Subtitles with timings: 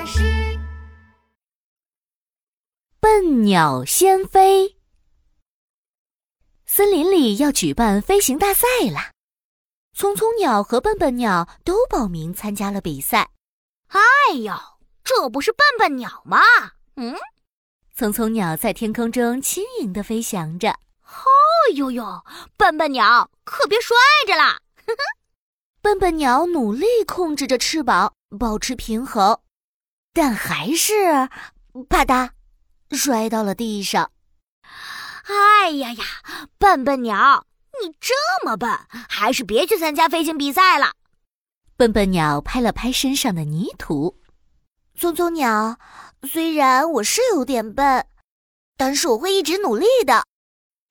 [0.00, 0.58] 老师。
[3.00, 4.78] 笨鸟先飞。
[6.64, 9.12] 森林里要举办飞行大赛了，
[9.92, 13.28] 聪聪鸟和笨笨鸟都报名参加了比赛。
[13.88, 13.98] 哎
[14.38, 14.54] 呦，
[15.04, 16.38] 这不是笨笨鸟吗？
[16.96, 17.14] 嗯，
[17.94, 20.70] 聪聪鸟在天空中轻盈的飞翔着。
[20.70, 21.26] 哦
[21.74, 22.24] 呦呦，
[22.56, 23.94] 笨笨鸟可别摔
[24.26, 24.60] 着啦！
[25.82, 29.38] 笨笨鸟努力控制着翅膀，保持平衡，
[30.20, 31.30] 但还是
[31.88, 32.32] 啪嗒
[32.90, 34.12] 摔到了地上。
[35.24, 36.04] 哎呀呀，
[36.58, 37.46] 笨笨鸟，
[37.82, 38.68] 你这么笨，
[39.08, 40.92] 还是别去参加飞行比赛了。
[41.74, 44.20] 笨笨鸟拍了拍身上的泥土。
[44.94, 45.78] 聪聪鸟，
[46.24, 48.06] 虽然我是有点笨，
[48.76, 50.24] 但是我会一直努力的。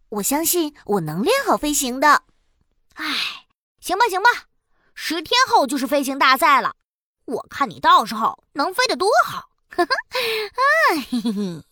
[0.10, 2.24] 我相信我能练好飞行的。
[2.96, 3.06] 哎，
[3.80, 4.30] 行吧，行吧，
[4.96, 6.74] 十天后就是飞行大赛了，
[7.30, 9.50] 我看你到时候能飞得多好。
[9.70, 11.64] 呵 呵，啊嘿嘿嘿。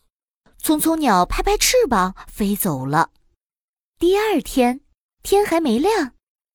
[0.60, 3.12] 聪聪鸟拍拍翅膀飞走了。
[4.00, 4.82] 第二天
[5.24, 6.14] 天还没亮，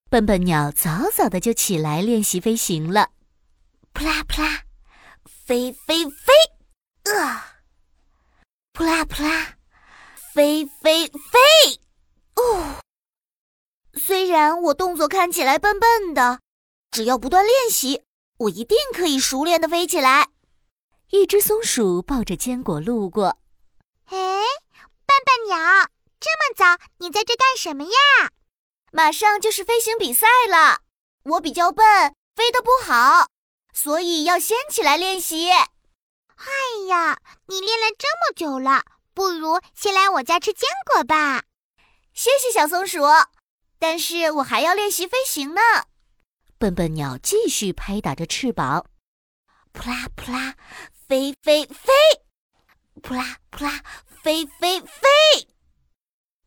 [0.09, 3.11] 笨笨鸟早早的就起来练习飞行了。
[3.93, 4.63] 扑啦扑啦，
[5.47, 6.33] 飞飞飞，
[7.13, 7.59] 啊！
[8.73, 9.57] 扑啦扑啦。
[10.35, 11.39] 飞飞飞！
[12.37, 12.81] 哦，
[13.93, 16.41] 虽然我动作看起来笨笨的，
[16.91, 18.03] 只要不断练习，
[18.43, 20.29] 我一定可以熟练的飞起来。
[21.11, 23.39] 一只松鼠抱着坚果路过。
[24.07, 24.17] 哎，
[25.07, 25.59] 笨笨鸟，
[26.19, 28.31] 这么早，你在这干什么呀？
[28.91, 30.81] 马上就是飞行比赛了，
[31.25, 31.85] 我比较笨，
[32.35, 33.29] 飞得不好，
[33.73, 35.51] 所以要先起来练习。
[35.51, 35.67] 哎
[36.89, 38.83] 呀，你练了这么久了。
[39.15, 41.45] 不如先来我家吃坚果吧，
[42.15, 43.03] 谢谢小松鼠。
[43.79, 45.61] 但是我还要练习飞行呢。
[46.63, 48.87] 笨笨鸟继续拍打着翅膀，
[49.73, 50.55] 扑啦扑啦，
[51.09, 51.93] 飞飞飞，
[53.03, 55.09] 扑啦扑啦，飞飞飞。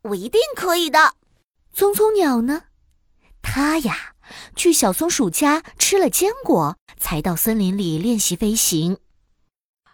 [0.03, 1.15] 我一定可以的。
[1.73, 2.67] 聪聪鸟呢？
[3.41, 4.15] 它呀，
[4.55, 8.99] 去小松鼠家吃了坚果，才到森林里练习飞行。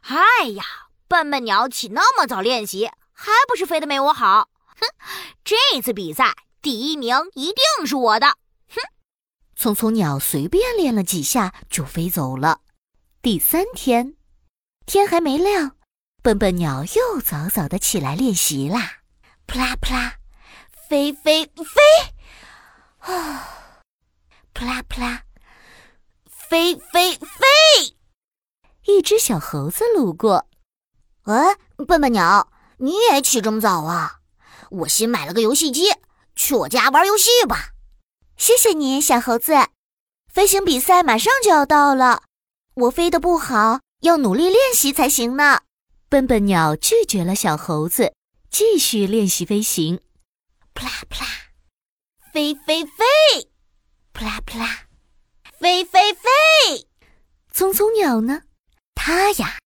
[0.02, 0.64] 哎呀！
[1.08, 4.52] 笨笨鸟起那么早练习，还不是飞得没我好？
[4.68, 4.88] 哼！
[5.44, 8.38] 这次比赛第一名一定是我的！
[9.62, 9.64] 哼！
[9.64, 12.62] 聪聪鸟随便练了几下就飞走了。
[13.22, 14.16] 第三天，
[14.88, 15.78] 天还没亮，
[16.24, 19.04] 笨笨鸟又早早的起来练习啦。
[19.46, 20.16] 扑啦扑啦，
[20.90, 21.82] 飞飞飞！
[23.02, 23.84] 啊！
[24.52, 25.26] 扑啦扑啦，
[26.26, 27.96] 飞飞飞！
[28.86, 30.48] 一只小猴子路过。
[31.26, 31.56] 哎，
[31.88, 34.22] 笨笨鸟，你也起这么早啊？
[34.72, 35.84] 我新买了个游戏机，
[36.36, 37.74] 去我家玩游戏吧。
[38.42, 39.54] 谢谢你，小猴子。
[40.28, 42.24] 飞行比赛马上就要到了，
[42.74, 45.62] 我飞得不好，要努力练习才行呢。
[46.10, 48.16] 笨笨鸟拒绝了小猴子，
[48.50, 50.02] 继续练习飞行。
[50.74, 51.28] 扑啦扑啦，
[52.34, 53.04] 飞飞飞，
[54.12, 54.88] 扑啦扑啦，
[55.60, 56.88] 飞飞飞。
[57.54, 58.42] 聪聪鸟呢？
[58.96, 59.60] 它呀。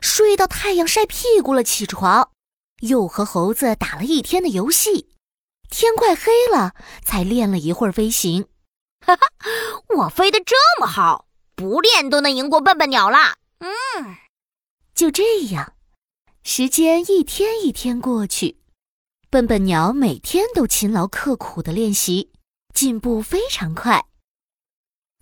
[0.00, 2.30] 睡到太阳晒屁股了，起床，
[2.82, 5.09] 又和猴子打了一天的游戏，
[5.70, 8.48] 天快黑了才练了一会儿飞行。
[9.00, 9.28] 哈哈，
[9.96, 13.38] 我飞得这么好，不练都能赢过笨笨鸟啦。
[13.60, 14.16] 嗯，
[14.94, 15.74] 就这样，
[16.42, 18.60] 时间一天一天过去，
[19.30, 22.30] 笨笨鸟每天都勤劳刻苦的练习，
[22.74, 24.04] 进步非常快。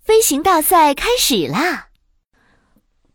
[0.03, 1.89] 飞行大赛开始啦！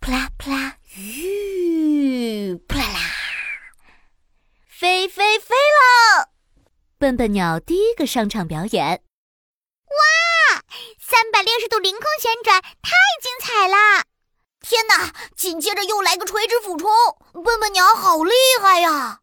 [0.01, 2.55] 扑啦扑啦，吁。
[2.55, 3.01] 扑啦啦，
[4.69, 6.31] 飞飞飞了！
[6.99, 9.03] 笨笨鸟第一个上场表演。
[9.87, 10.63] 哇，
[10.99, 14.05] 三百六十度凌空旋转，太精彩了！
[14.61, 16.91] 天哪，紧接着又来个垂直俯冲，
[17.33, 19.21] 笨笨鸟好厉害呀！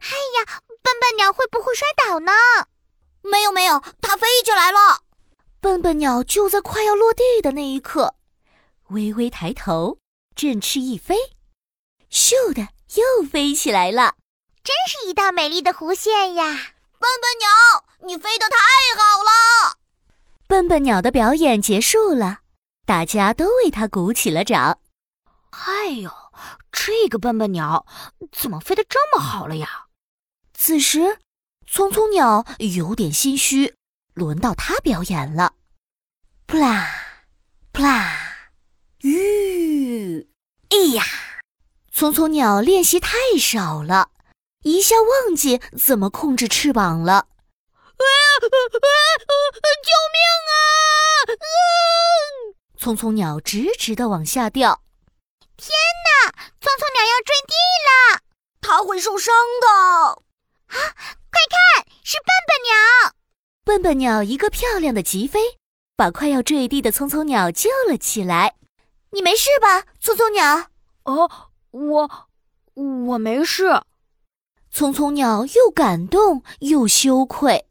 [0.00, 2.32] 哎呀，笨笨鸟会不会摔倒呢？
[3.22, 5.02] 没有没有，它飞起来了。
[5.60, 8.16] 笨笨鸟就在快要落地的那一刻，
[8.88, 9.98] 微微抬头，
[10.34, 11.16] 振翅一飞。
[12.10, 14.16] 咻的，又飞起来了，
[14.62, 16.74] 真是一道美丽的弧线呀！
[16.98, 17.48] 笨笨鸟，
[18.06, 18.56] 你飞得太
[18.96, 19.78] 好了！
[20.48, 22.40] 笨笨鸟的表演结束了，
[22.84, 24.80] 大家都为它鼓起了掌。
[25.50, 26.10] 哎呦，
[26.72, 27.86] 这个笨笨鸟
[28.32, 29.86] 怎么飞得这么好了呀？
[30.54, 31.18] 此时，
[31.66, 33.76] 聪聪鸟有点心虚，
[34.14, 35.54] 轮到它表演了。
[36.46, 36.90] 扑啦，
[37.72, 38.50] 扑啦，
[39.00, 40.28] 吁，
[40.70, 41.04] 哎呀！
[41.92, 44.10] 聪聪鸟练习太少了，
[44.68, 47.14] 一下忘记怎么控制翅膀了。
[47.14, 48.04] 啊
[48.42, 50.20] 啊啊救命
[50.52, 50.60] 啊！
[52.76, 54.82] 聪聪鸟直直的往下掉。
[55.56, 55.70] 天
[56.04, 56.30] 哪！
[56.60, 57.54] 匆匆鸟要坠地
[57.88, 58.20] 了，
[58.60, 59.66] 它会受伤的。
[59.68, 60.76] 啊！
[61.30, 63.14] 快看，是笨笨鸟！
[63.64, 65.58] 笨笨鸟一个漂亮的急飞，
[65.96, 68.56] 把快要坠地的匆匆鸟救了起来。
[69.12, 70.68] 你没事吧，匆匆鸟？
[71.04, 72.28] 哦，我
[72.74, 73.82] 我没事。
[74.78, 77.66] 聪聪鸟又感动又羞愧。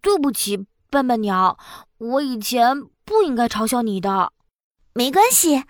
[0.00, 1.58] 对不起，笨笨鸟，
[1.98, 4.30] 我以前不应该嘲笑你的。
[4.92, 5.64] 没关系，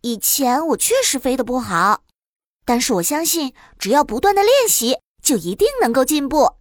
[0.00, 2.04] 以前我确实飞得不好，
[2.64, 6.54] 但是我相信，只要不断的练习，就一定能够进步。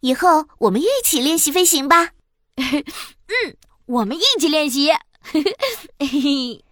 [0.00, 2.12] 以后我们一起练习飞行吧。
[2.56, 4.88] 嗯，我们一起练习。
[5.20, 5.44] 嘿
[5.98, 6.64] 嘿。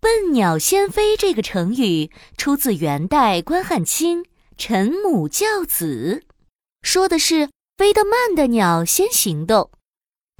[0.00, 4.24] 笨鸟先飞这个成语出自元代关汉卿
[4.64, 6.22] 《陈母教子》，
[6.82, 9.72] 说的是飞得慢的鸟先行动，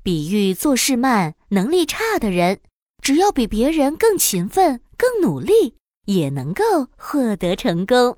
[0.05, 2.61] 比喻做事慢、能力差的人，
[3.03, 5.75] 只要比别人更勤奋、更努力，
[6.07, 6.63] 也能够
[6.97, 8.17] 获得成功。